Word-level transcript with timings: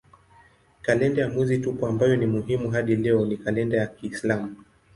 Kalenda 0.81 1.21
ya 1.21 1.29
mwezi 1.29 1.57
tupu 1.57 1.87
ambayo 1.87 2.15
ni 2.15 2.25
muhimu 2.25 2.71
hadi 2.71 2.95
leo 2.95 3.25
ni 3.25 3.37
kalenda 3.37 3.77
ya 3.77 3.87
kiislamu. 3.87 4.55